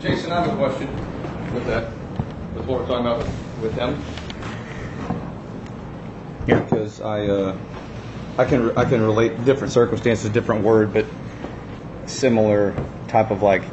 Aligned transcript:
Jason, 0.00 0.30
I 0.30 0.44
have 0.44 0.52
a 0.52 0.56
question 0.56 0.86
with 1.52 1.66
that, 1.66 1.90
with 2.54 2.66
what 2.66 2.80
we're 2.80 2.86
talking 2.86 3.06
about 3.06 3.26
with 3.60 3.74
them. 3.74 4.00
Yeah. 6.46 6.60
Because 6.60 7.00
I, 7.00 7.26
uh, 7.26 7.58
I 8.38 8.44
can 8.44 8.78
I 8.78 8.84
can 8.84 9.02
relate 9.02 9.44
different 9.44 9.72
circumstances, 9.72 10.30
different 10.30 10.62
word, 10.62 10.92
but 10.92 11.04
similar 12.06 12.76
type 13.08 13.32
of 13.32 13.42
like 13.42 13.64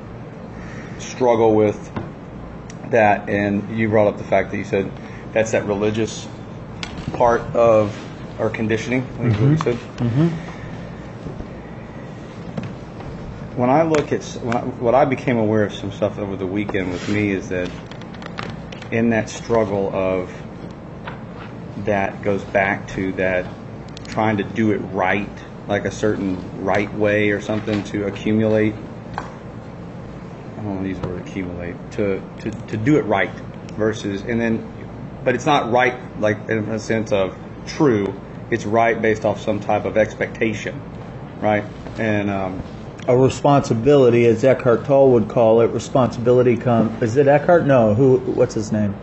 struggle 0.98 1.54
with 1.54 1.92
that. 2.90 3.30
And 3.30 3.78
you 3.78 3.90
brought 3.90 4.08
up 4.08 4.18
the 4.18 4.24
fact 4.24 4.50
that 4.50 4.58
you 4.58 4.66
said 4.66 4.92
that's 5.32 5.52
that 5.52 5.68
religious 5.68 6.28
part 7.14 7.42
of 7.56 7.96
our 8.40 8.50
conditioning. 8.50 9.04
I 9.20 9.30
think 9.30 9.34
is 9.36 9.40
what 9.40 9.52
you 9.52 9.58
said. 9.58 10.32
When 13.56 13.70
I 13.70 13.84
look 13.84 14.12
at 14.12 14.24
when 14.44 14.58
I, 14.58 14.62
what 14.62 14.96
I 14.96 15.06
became 15.06 15.38
aware 15.38 15.64
of 15.64 15.74
some 15.74 15.92
stuff 15.92 16.20
over 16.20 16.36
the 16.36 16.46
weekend 16.46 16.92
with 16.92 17.08
me 17.08 17.32
is 17.32 17.50
that 17.50 17.70
in 18.92 19.12
that 19.12 19.30
struggle 19.30 19.96
of 19.96 20.30
that 21.86 22.22
goes 22.22 22.44
back 22.44 22.88
to 22.90 23.14
that 23.14 23.46
trying 24.08 24.38
to 24.38 24.44
do 24.44 24.72
it 24.72 24.78
right, 24.78 25.30
like 25.68 25.86
a 25.86 25.92
certain 25.92 26.66
right 26.66 26.94
way 26.96 27.32
or 27.32 27.40
something 27.40 27.84
to 27.86 28.08
accumulate. 28.08 28.74
I 29.16 29.24
don't 30.58 30.66
want 30.66 30.84
to 30.84 30.90
use 30.90 31.00
the 31.00 31.08
word 31.08 31.22
accumulate 31.22 31.76
to, 31.92 32.22
to, 32.42 32.52
to 32.52 32.78
do 32.78 32.98
it 32.98 33.04
right 33.04 33.32
versus 33.78 34.22
and 34.24 34.40
then, 34.40 34.70
but 35.24 35.34
it's 35.34 35.46
not 35.46 35.72
right 35.72 35.98
like 36.20 36.50
in 36.50 36.70
a 36.70 36.80
sense 36.80 37.12
of 37.14 37.38
true. 37.68 38.14
It's 38.52 38.66
right 38.66 39.02
based 39.02 39.26
off 39.26 39.42
some 39.42 39.60
type 39.60 39.86
of 39.86 39.98
expectation, 39.98 40.80
right? 41.42 41.64
And 41.98 42.30
um, 42.30 42.62
A 43.08 43.16
responsibility, 43.16 44.26
as 44.26 44.44
Eckhart 44.44 44.86
Tolle 44.86 45.12
would 45.12 45.28
call 45.28 45.62
it, 45.62 45.68
responsibility 45.68 46.58
come. 46.58 46.98
Is 47.04 47.18
it 47.18 47.28
Eckhart? 47.28 47.66
No. 47.66 47.94
Who? 47.94 48.18
What's 48.18 48.56
his 48.56 48.72
name? 48.72 48.96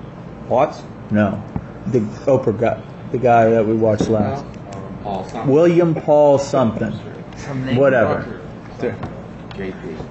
Watts. 0.48 0.82
No. 1.10 1.42
The 1.86 2.00
Oprah 2.00 2.58
guy, 2.58 2.82
the 3.12 3.18
guy 3.18 3.50
that 3.50 3.66
we 3.66 3.74
watched 3.74 4.08
last. 4.08 4.44
Uh, 4.44 4.82
Paul 5.02 5.24
something. 5.24 5.52
William 5.52 5.94
Paul 5.94 6.38
something. 6.38 6.92
Whatever. 7.76 8.40
JP. 8.78 10.08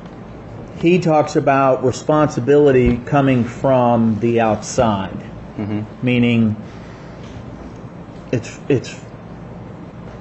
He 0.79 0.99
talks 0.99 1.35
about 1.35 1.83
responsibility 1.83 2.97
coming 2.97 3.43
from 3.43 4.19
the 4.19 4.41
outside, 4.41 5.19
mm-hmm. 5.57 5.83
meaning 6.05 6.55
it's 8.31 8.59
it's 8.67 8.99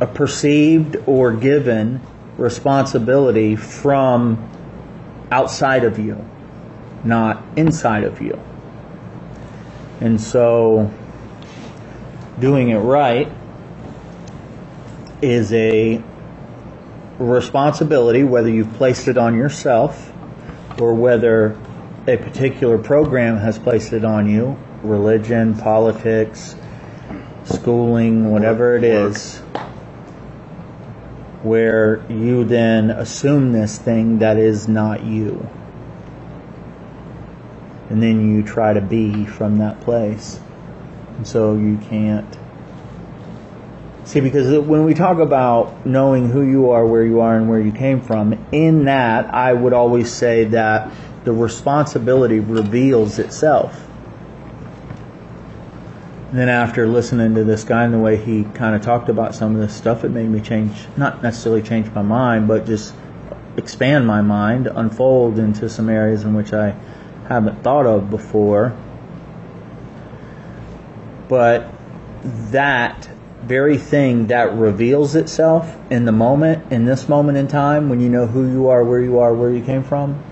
a 0.01 0.07
perceived 0.07 0.97
or 1.07 1.33
given 1.33 2.01
responsibility 2.41 3.55
from 3.55 4.49
outside 5.31 5.85
of 5.85 5.99
you, 5.99 6.25
not 7.05 7.43
inside 7.57 8.05
of 8.05 8.21
you. 8.21 8.41
And 10.01 10.21
so 10.21 10.91
doing 12.39 12.71
it 12.71 12.79
right 12.79 13.31
is 15.21 15.53
a 15.53 16.03
responsibility, 17.19 18.25
whether 18.25 18.49
you've 18.49 18.73
placed 18.75 19.07
it 19.07 19.19
on 19.19 19.35
yourself 19.35 20.11
or 20.79 20.95
whether 20.95 21.59
a 22.09 22.17
particular 22.17 22.79
program 22.79 23.37
has 23.37 23.59
placed 23.59 23.93
it 23.93 24.05
on 24.05 24.29
you 24.29 24.59
religion, 24.83 25.55
politics, 25.55 26.57
schooling, 27.45 28.31
whatever 28.31 28.77
it 28.77 28.83
is 28.83 29.43
where 31.43 32.05
you 32.11 32.45
then 32.45 32.91
assume 32.91 33.53
this 33.53 33.79
thing 33.79 34.19
that 34.19 34.37
is 34.37 34.69
not 34.69 35.03
you. 35.03 35.49
And 37.89 38.03
then 38.03 38.35
you 38.35 38.43
try 38.43 38.73
to 38.73 38.81
be 38.81 39.25
from 39.27 39.59
that 39.59 39.81
place. 39.81 40.39
And 41.17 41.27
so 41.27 41.57
you 41.57 41.79
can't. 41.89 42.37
See, 44.05 44.21
because 44.21 44.67
when 44.67 44.85
we 44.85 44.95
talk 44.95 45.19
about 45.19 45.87
knowing 45.87 46.29
who 46.29 46.43
you 46.43 46.71
are, 46.71 46.87
where 46.87 47.05
you 47.05 47.21
are, 47.21 47.37
and 47.37 47.49
where 47.49 47.61
you 47.61 47.73
came 47.73 48.01
from, 48.01 48.47
in 48.53 48.85
that, 48.85 49.33
I 49.33 49.53
would 49.53 49.73
always 49.73 50.13
say 50.13 50.45
that 50.47 50.93
the 51.25 51.33
responsibility 51.33 52.41
reveals 52.41 53.19
itself. 53.19 53.90
And 56.31 56.39
then 56.39 56.49
after 56.49 56.87
listening 56.87 57.35
to 57.35 57.43
this 57.43 57.65
guy 57.65 57.83
and 57.83 57.93
the 57.93 57.99
way 57.99 58.17
he 58.17 58.45
kind 58.45 58.77
of 58.77 58.83
talked 58.83 59.09
about 59.09 59.35
some 59.35 59.57
of 59.57 59.61
this 59.61 59.75
stuff, 59.75 60.05
it 60.05 60.11
made 60.11 60.29
me 60.29 60.41
change, 60.41 60.87
not 60.97 61.25
necessarily 61.25 61.61
change 61.61 61.91
my 61.93 62.03
mind, 62.03 62.47
but 62.47 62.67
just 62.67 62.95
expand 63.57 64.07
my 64.07 64.23
mind, 64.23 64.69
unfold 64.69 65.41
into 65.41 65.69
some 65.69 65.89
areas 65.89 66.23
in 66.23 66.35
which 66.35 66.53
I 66.53 66.77
haven't 67.27 67.65
thought 67.65 67.85
of 67.85 68.11
before. 68.11 68.77
But 71.29 71.69
that 72.23 73.11
very 73.43 73.77
thing 73.77 74.29
that 74.29 74.55
reveals 74.55 75.17
itself 75.17 75.77
in 75.91 76.05
the 76.05 76.13
moment, 76.13 76.71
in 76.71 76.85
this 76.85 77.09
moment 77.09 77.39
in 77.39 77.49
time, 77.49 77.89
when 77.89 77.99
you 77.99 78.09
know 78.09 78.29
who 78.29 78.49
you 78.49 78.69
are, 78.69 78.85
where 78.85 79.01
you 79.01 79.19
are, 79.19 79.35
where 79.35 79.51
you 79.51 79.65
came 79.65 79.83
from, 79.83 80.23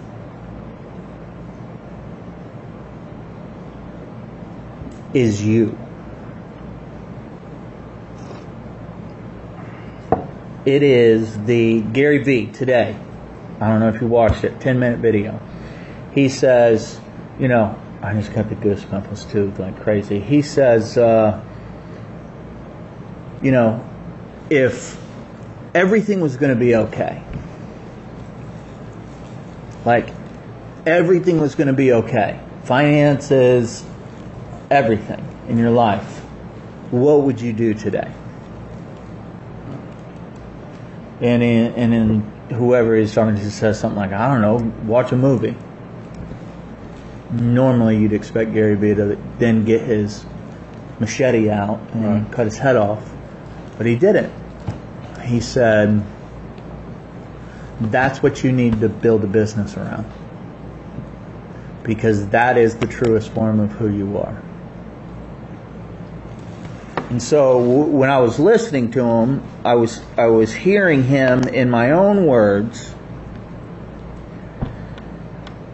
is 5.13 5.45
you. 5.45 5.77
It 10.69 10.83
is 10.83 11.47
the 11.47 11.81
Gary 11.81 12.23
Vee 12.23 12.49
today. 12.49 12.95
I 13.59 13.69
don't 13.69 13.81
know 13.81 13.89
if 13.89 14.03
you 14.03 14.07
watched 14.07 14.45
it, 14.45 14.61
10 14.61 14.79
minute 14.79 14.99
video. 14.99 15.41
He 16.13 16.29
says, 16.29 17.01
you 17.41 17.49
know, 17.49 17.75
I 18.03 18.13
just 18.13 18.35
got 18.35 18.51
the 18.51 18.55
goosebumps 18.55 19.33
too, 19.33 19.51
like 19.57 19.81
crazy. 19.81 20.21
He 20.21 20.43
says, 20.43 20.99
uh, 20.99 21.43
you 23.41 23.51
know, 23.51 23.83
if 24.51 25.03
everything 25.75 26.21
was 26.21 26.37
going 26.37 26.53
to 26.53 26.61
be 26.61 26.75
okay, 26.75 27.23
like 29.87 30.11
everything 30.85 31.41
was 31.41 31.55
going 31.55 31.69
to 31.69 31.73
be 31.73 31.95
okay, 31.95 32.39
finances, 32.65 33.87
everything 34.71 35.27
in 35.49 35.57
your 35.57 35.71
life, 35.71 36.19
what 36.91 37.23
would 37.23 37.41
you 37.41 37.55
do 37.55 37.73
today? 37.73 38.13
And 41.21 41.43
in, 41.43 41.73
and 41.75 41.95
in 41.95 42.21
whoever 42.57 42.95
is 42.95 43.13
talking 43.15 43.35
to 43.35 43.51
says 43.51 43.79
something 43.81 43.99
like, 43.99 44.13
I 44.13 44.29
don't 44.29 44.41
know, 44.41 44.73
watch 44.87 45.13
a 45.13 45.17
movie. 45.17 45.57
Normally, 47.31 47.99
you'd 47.99 48.13
expect 48.13 48.55
Gary 48.55 48.75
Vee 48.75 48.95
to 48.95 49.19
then 49.39 49.65
get 49.65 49.83
his 49.83 50.25
machete 51.01 51.51
out 51.51 51.81
and 51.93 52.05
Right. 52.25 52.33
cut 52.33 52.47
his 52.47 52.59
head 52.59 52.77
off, 52.77 53.09
but 53.77 53.87
he 53.87 53.97
didn't. 53.97 54.33
He 55.25 55.41
said, 55.41 56.03
That's 57.81 58.23
what 58.23 58.43
you 58.43 58.51
need 58.51 58.81
to 58.81 58.89
build 58.89 59.25
a 59.25 59.27
business 59.27 59.77
around. 59.77 60.07
Because 61.83 62.29
that 62.29 62.57
is 62.57 62.77
the 62.77 62.87
truest 62.87 63.31
form 63.31 63.61
of 63.61 63.73
who 63.73 63.89
you 63.89 64.19
are. 64.19 64.43
And 67.11 67.23
so 67.23 67.59
when 67.59 68.11
I 68.11 68.19
was 68.19 68.39
listening 68.39 68.91
to 68.93 69.03
him, 69.03 69.43
I 69.65 69.75
was 69.75 70.01
I 70.19 70.27
was 70.27 70.53
hearing 70.53 71.05
him 71.05 71.49
in 71.49 71.71
my 71.71 71.93
own 71.93 72.27
words. 72.27 72.95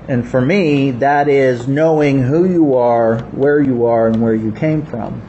And 0.07 0.29
for 0.29 0.41
me, 0.41 0.93
that 0.93 1.29
is 1.29 1.67
knowing 1.67 2.23
who 2.23 2.45
you 2.45 2.77
are, 2.77 3.23
where 3.33 3.61
you 3.61 3.87
are, 3.87 4.07
and 4.07 4.23
where 4.23 4.35
you 4.35 4.53
came 4.53 4.85
from. 4.85 5.23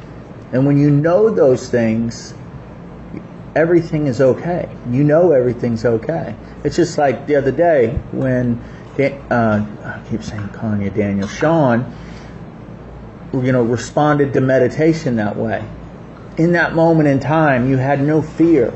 And 0.52 0.68
when 0.68 0.78
you 0.78 0.92
know 0.92 1.34
those 1.34 1.70
things, 1.70 2.34
everything 3.56 4.08
is 4.08 4.22
okay. 4.22 4.70
You 4.92 5.04
know 5.04 5.32
everything's 5.32 5.86
okay. 5.86 6.36
It's 6.64 6.76
just 6.76 6.98
like 6.98 7.26
the 7.26 7.38
other 7.38 7.52
day 7.52 7.98
when 8.12 8.62
uh, 9.00 9.66
I 9.84 10.02
keep 10.10 10.22
saying 10.22 10.50
you 10.82 10.90
Daniel 10.92 11.28
Sean, 11.28 11.96
you 13.34 13.52
know, 13.52 13.64
responded 13.64 14.34
to 14.34 14.42
meditation 14.42 15.16
that 15.16 15.36
way. 15.36 15.66
In 16.38 16.52
that 16.52 16.76
moment 16.76 17.08
in 17.08 17.20
time, 17.20 17.70
you 17.70 17.78
had 17.78 18.02
no 18.02 18.22
fear. 18.22 18.74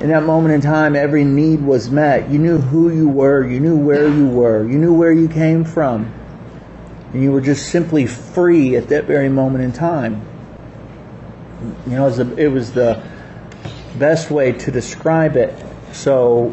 In 0.00 0.08
that 0.08 0.24
moment 0.24 0.54
in 0.54 0.60
time, 0.60 0.96
every 0.96 1.24
need 1.24 1.62
was 1.62 1.90
met. 1.90 2.30
You 2.30 2.38
knew 2.38 2.58
who 2.58 2.90
you 2.90 3.08
were. 3.08 3.46
You 3.46 3.60
knew 3.60 3.76
where 3.76 4.08
you 4.08 4.26
were. 4.26 4.66
You 4.66 4.78
knew 4.78 4.94
where 4.94 5.12
you 5.12 5.28
came 5.28 5.64
from. 5.64 6.12
And 7.12 7.22
you 7.22 7.32
were 7.32 7.40
just 7.40 7.70
simply 7.70 8.06
free 8.06 8.76
at 8.76 8.88
that 8.88 9.04
very 9.04 9.28
moment 9.28 9.64
in 9.64 9.72
time. 9.72 10.22
You 11.86 11.96
know, 11.96 12.06
it 12.06 12.08
was 12.08 12.16
the, 12.18 12.36
it 12.36 12.48
was 12.48 12.72
the 12.72 13.02
best 13.98 14.30
way 14.30 14.52
to 14.52 14.70
describe 14.70 15.36
it. 15.36 15.54
So, 15.92 16.48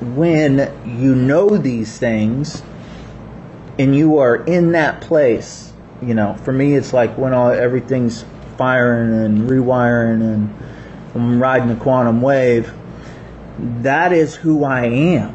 when 0.00 0.72
you 0.86 1.14
know 1.14 1.56
these 1.56 1.98
things 1.98 2.62
and 3.78 3.94
you 3.94 4.18
are 4.18 4.36
in 4.44 4.72
that 4.72 5.00
place, 5.00 5.72
you 6.00 6.14
know, 6.14 6.34
for 6.44 6.52
me, 6.52 6.74
it's 6.74 6.92
like 6.92 7.18
when 7.18 7.32
all 7.32 7.50
everything's 7.50 8.24
firing 8.58 9.24
and 9.24 9.48
rewiring 9.48 10.20
and 10.20 10.54
I'm 11.14 11.40
riding 11.40 11.68
the 11.68 11.76
quantum 11.76 12.20
wave. 12.20 12.72
That 13.58 14.12
is 14.12 14.34
who 14.34 14.64
I 14.64 14.84
am. 14.84 15.34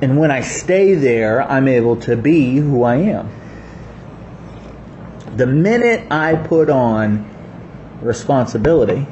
And 0.00 0.18
when 0.18 0.30
I 0.30 0.40
stay 0.40 0.94
there, 0.94 1.42
I'm 1.42 1.68
able 1.68 1.96
to 2.02 2.16
be 2.16 2.56
who 2.56 2.84
I 2.84 2.96
am. 2.96 3.30
The 5.36 5.46
minute 5.46 6.10
I 6.10 6.36
put 6.36 6.70
on 6.70 7.28
responsibility 8.00 9.06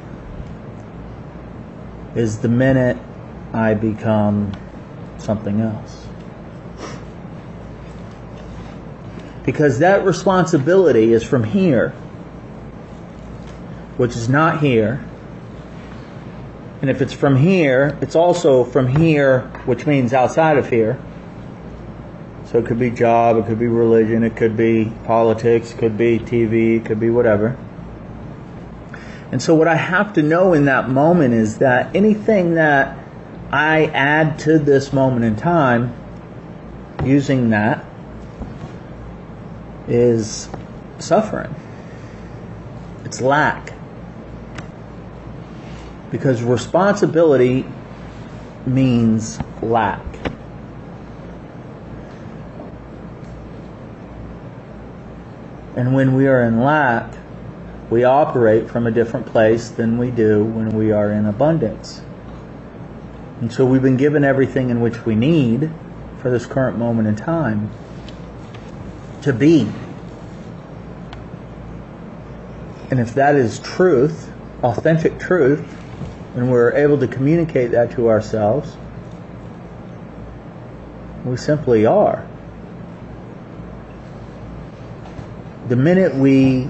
is 2.15 2.39
the 2.39 2.49
minute 2.49 2.97
I 3.53 3.73
become 3.73 4.51
something 5.17 5.59
else. 5.59 6.04
Because 9.45 9.79
that 9.79 10.03
responsibility 10.03 11.13
is 11.13 11.23
from 11.23 11.43
here, 11.43 11.89
which 13.97 14.15
is 14.15 14.27
not 14.27 14.59
here. 14.59 15.05
And 16.81 16.89
if 16.89 17.01
it's 17.01 17.13
from 17.13 17.37
here, 17.37 17.97
it's 18.01 18.15
also 18.15 18.63
from 18.63 18.87
here, 18.87 19.41
which 19.65 19.85
means 19.85 20.13
outside 20.13 20.57
of 20.57 20.69
here. 20.69 20.99
So 22.45 22.59
it 22.59 22.65
could 22.65 22.79
be 22.79 22.89
job, 22.89 23.37
it 23.37 23.45
could 23.47 23.59
be 23.59 23.67
religion, 23.67 24.23
it 24.23 24.35
could 24.35 24.55
be 24.55 24.91
politics, 25.05 25.71
it 25.71 25.77
could 25.77 25.97
be 25.97 26.19
TV, 26.19 26.77
it 26.77 26.85
could 26.85 26.99
be 26.99 27.09
whatever. 27.09 27.57
And 29.31 29.41
so 29.41 29.55
what 29.55 29.67
I 29.67 29.75
have 29.75 30.13
to 30.13 30.21
know 30.21 30.53
in 30.53 30.65
that 30.65 30.89
moment 30.89 31.33
is 31.33 31.57
that 31.57 31.95
anything 31.95 32.55
that 32.55 32.97
I 33.51 33.85
add 33.85 34.39
to 34.39 34.59
this 34.59 34.93
moment 34.93 35.25
in 35.25 35.35
time 35.35 35.93
using 37.03 37.49
that 37.49 37.85
is 39.87 40.49
suffering. 40.99 41.53
It's 43.03 43.21
lack. 43.21 43.73
Because 46.11 46.41
responsibility 46.43 47.65
means 48.65 49.39
lack. 49.61 50.01
And 55.75 55.93
when 55.93 56.15
we 56.15 56.27
are 56.27 56.41
in 56.41 56.61
lack, 56.63 57.13
we 57.89 58.03
operate 58.03 58.69
from 58.69 58.87
a 58.87 58.91
different 58.91 59.25
place 59.25 59.69
than 59.69 59.97
we 59.97 60.09
do 60.09 60.43
when 60.43 60.69
we 60.69 60.91
are 60.91 61.11
in 61.11 61.25
abundance. 61.25 62.01
And 63.41 63.51
so 63.51 63.65
we've 63.65 63.81
been 63.81 63.97
given 63.97 64.23
everything 64.23 64.69
in 64.69 64.79
which 64.79 65.05
we 65.05 65.13
need 65.15 65.69
for 66.19 66.31
this 66.31 66.45
current 66.45 66.77
moment 66.77 67.07
in 67.07 67.15
time 67.15 67.69
to 69.25 69.33
be. 69.33 69.67
And 72.91 72.99
if 72.99 73.15
that 73.15 73.35
is 73.35 73.59
truth, 73.59 74.31
authentic 74.61 75.19
truth, 75.19 75.65
and 76.35 76.51
we're 76.51 76.73
able 76.73 76.99
to 76.99 77.07
communicate 77.07 77.71
that 77.71 77.91
to 77.91 78.07
ourselves, 78.07 78.77
we 81.25 81.37
simply 81.37 81.87
are. 81.87 82.27
The 85.69 85.75
minute 85.75 86.13
we 86.13 86.69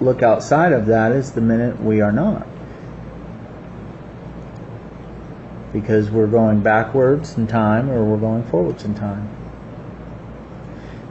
look 0.00 0.22
outside 0.22 0.72
of 0.72 0.86
that 0.86 1.12
is 1.12 1.32
the 1.32 1.42
minute 1.42 1.78
we 1.78 2.00
are 2.00 2.12
not. 2.12 2.46
Because 5.74 6.10
we're 6.10 6.26
going 6.26 6.62
backwards 6.62 7.36
in 7.36 7.46
time 7.46 7.90
or 7.90 8.02
we're 8.02 8.16
going 8.16 8.44
forwards 8.44 8.84
in 8.84 8.94
time. 8.94 9.43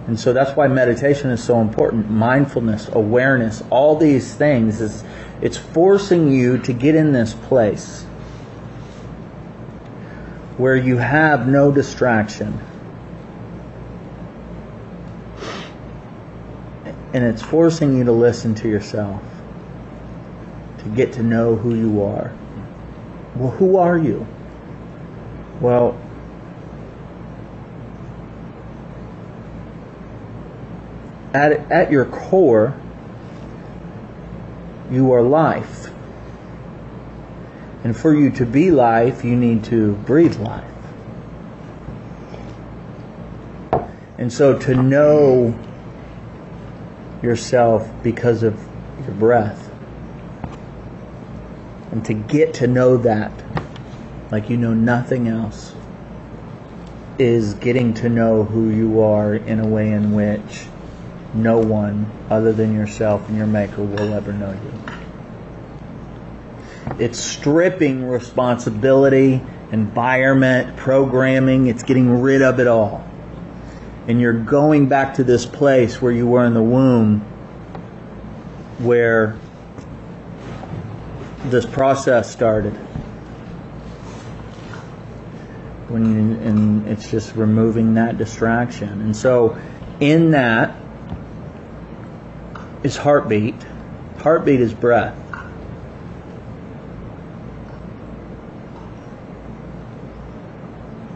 And 0.07 0.19
so 0.19 0.33
that's 0.33 0.55
why 0.55 0.67
meditation 0.67 1.29
is 1.29 1.41
so 1.41 1.61
important. 1.61 2.09
Mindfulness, 2.09 2.89
awareness, 2.91 3.63
all 3.69 3.95
these 3.95 4.33
things 4.33 4.81
is 4.81 5.03
it's 5.41 5.57
forcing 5.57 6.31
you 6.31 6.57
to 6.59 6.73
get 6.73 6.95
in 6.95 7.13
this 7.13 7.33
place 7.33 8.03
where 10.57 10.75
you 10.75 10.97
have 10.97 11.47
no 11.47 11.71
distraction. 11.71 12.59
And 17.13 17.23
it's 17.23 17.41
forcing 17.41 17.97
you 17.97 18.03
to 18.03 18.11
listen 18.11 18.55
to 18.55 18.67
yourself, 18.67 19.21
to 20.79 20.89
get 20.89 21.13
to 21.13 21.23
know 21.23 21.55
who 21.55 21.75
you 21.75 22.03
are. 22.03 22.33
Well, 23.35 23.51
who 23.51 23.77
are 23.77 23.97
you? 23.97 24.27
Well, 25.61 25.99
at, 31.33 31.71
at 31.71 31.91
your 31.91 32.05
core, 32.05 32.79
you 34.91 35.11
are 35.11 35.21
life. 35.21 35.89
And 37.83 37.97
for 37.97 38.13
you 38.13 38.31
to 38.31 38.45
be 38.45 38.71
life, 38.71 39.25
you 39.25 39.35
need 39.35 39.63
to 39.65 39.93
breathe 39.93 40.37
life. 40.37 40.69
And 44.17 44.31
so 44.31 44.57
to 44.59 44.75
know 44.75 45.57
yourself 47.21 47.89
because 48.03 48.43
of 48.43 48.57
your 49.01 49.15
breath, 49.15 49.69
and 51.91 52.05
to 52.05 52.13
get 52.13 52.53
to 52.55 52.67
know 52.67 52.97
that 52.97 53.31
like 54.31 54.49
you 54.49 54.57
know 54.57 54.73
nothing 54.73 55.27
else, 55.27 55.75
is 57.19 57.53
getting 57.53 57.93
to 57.93 58.09
know 58.09 58.43
who 58.43 58.69
you 58.69 59.01
are 59.01 59.35
in 59.35 59.59
a 59.59 59.67
way 59.67 59.91
in 59.91 60.13
which 60.13 60.65
no 61.33 61.57
one 61.57 62.11
other 62.29 62.53
than 62.53 62.75
yourself 62.75 63.27
and 63.27 63.37
your 63.37 63.47
maker 63.47 63.81
will 63.83 64.13
ever 64.13 64.33
know 64.33 64.51
you. 64.51 64.73
It's 66.99 67.19
stripping 67.19 68.07
responsibility, 68.07 69.41
environment, 69.71 70.77
programming, 70.77 71.67
it's 71.67 71.83
getting 71.83 72.21
rid 72.21 72.41
of 72.41 72.59
it 72.59 72.67
all. 72.67 73.03
And 74.07 74.19
you're 74.19 74.33
going 74.33 74.89
back 74.89 75.15
to 75.15 75.23
this 75.23 75.45
place 75.45 76.01
where 76.01 76.11
you 76.11 76.27
were 76.27 76.45
in 76.45 76.53
the 76.53 76.61
womb 76.61 77.21
where 78.79 79.37
this 81.45 81.65
process 81.65 82.29
started. 82.29 82.73
When 85.87 86.05
you, 86.05 86.37
and 86.41 86.87
it's 86.87 87.09
just 87.09 87.35
removing 87.35 87.95
that 87.95 88.17
distraction. 88.17 89.01
And 89.01 89.15
so 89.15 89.57
in 89.99 90.31
that 90.31 90.75
is 92.83 92.97
heartbeat. 92.97 93.55
Heartbeat 94.19 94.59
is 94.59 94.73
breath. 94.73 95.17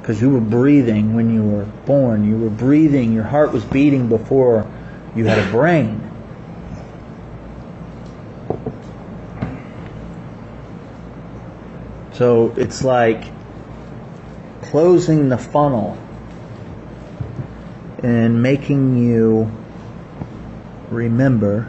Because 0.01 0.21
you 0.21 0.29
were 0.29 0.39
breathing 0.39 1.13
when 1.13 1.33
you 1.33 1.44
were 1.44 1.65
born. 1.85 2.23
You 2.23 2.37
were 2.37 2.49
breathing. 2.49 3.13
Your 3.13 3.25
heart 3.25 3.51
was 3.51 3.65
beating 3.65 4.07
before 4.07 4.65
you 5.15 5.25
had 5.25 5.37
a 5.37 5.51
brain. 5.51 6.01
So 12.13 12.53
it's 12.57 12.83
like 12.83 13.25
closing 14.61 15.30
the 15.30 15.37
funnel 15.37 15.97
and 18.01 18.42
making 18.42 18.97
you 18.97 19.51
remember 20.89 21.61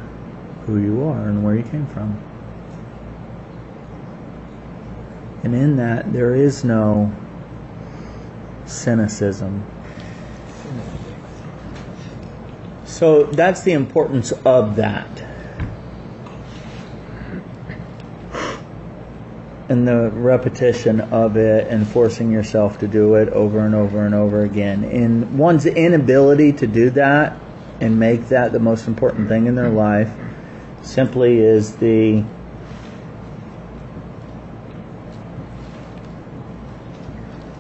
who 0.66 0.78
you 0.78 1.04
are 1.04 1.28
and 1.28 1.42
where 1.42 1.54
you 1.56 1.62
came 1.62 1.86
from. 1.86 2.22
And 5.42 5.54
in 5.54 5.76
that, 5.76 6.12
there 6.12 6.34
is 6.34 6.64
no 6.64 7.12
cynicism. 8.66 9.64
So 12.84 13.24
that's 13.24 13.62
the 13.62 13.72
importance 13.72 14.32
of 14.44 14.76
that. 14.76 15.24
And 19.70 19.86
the 19.86 20.10
repetition 20.10 21.00
of 21.00 21.36
it 21.36 21.68
and 21.68 21.86
forcing 21.86 22.30
yourself 22.30 22.78
to 22.80 22.88
do 22.88 23.14
it 23.16 23.28
over 23.28 23.60
and 23.60 23.74
over 23.74 24.04
and 24.04 24.14
over 24.14 24.42
again. 24.42 24.82
And 24.84 25.38
one's 25.38 25.66
inability 25.66 26.52
to 26.54 26.66
do 26.66 26.90
that 26.90 27.38
and 27.80 27.98
make 27.98 28.28
that 28.28 28.52
the 28.52 28.58
most 28.58 28.86
important 28.86 29.28
thing 29.28 29.46
in 29.46 29.54
their 29.54 29.68
life 29.68 30.10
simply 30.82 31.38
is 31.38 31.76
the 31.76 32.24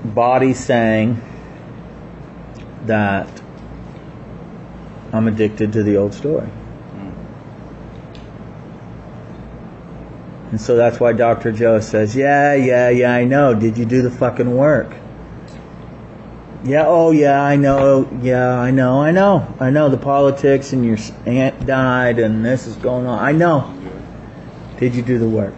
body 0.04 0.54
saying 0.54 1.20
that 2.86 3.42
I'm 5.12 5.28
addicted 5.28 5.72
to 5.74 5.82
the 5.82 5.96
old 5.96 6.14
story. 6.14 6.50
And 10.50 10.60
so 10.60 10.76
that's 10.76 10.98
why 10.98 11.12
Dr. 11.12 11.52
Joe 11.52 11.80
says, 11.80 12.16
Yeah, 12.16 12.54
yeah, 12.54 12.88
yeah, 12.88 13.14
I 13.14 13.24
know. 13.24 13.54
Did 13.54 13.76
you 13.76 13.84
do 13.84 14.00
the 14.00 14.10
fucking 14.10 14.56
work? 14.56 14.94
Yeah, 16.64 16.86
oh 16.86 17.12
yeah, 17.12 17.40
I 17.40 17.56
know. 17.56 17.78
Oh, 17.78 18.18
yeah, 18.20 18.58
I 18.58 18.72
know, 18.72 19.00
I 19.00 19.12
know. 19.12 19.54
I 19.60 19.70
know 19.70 19.88
the 19.88 19.96
politics 19.96 20.72
and 20.72 20.84
your 20.84 20.98
aunt 21.24 21.66
died 21.66 22.18
and 22.18 22.44
this 22.44 22.66
is 22.66 22.76
going 22.76 23.06
on. 23.06 23.18
I 23.18 23.32
know. 23.32 23.74
Did 24.78 24.94
you 24.94 25.02
do 25.02 25.18
the 25.18 25.28
work? 25.28 25.54